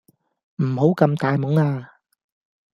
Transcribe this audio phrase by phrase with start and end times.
[0.63, 1.97] 唔好咁大懵呀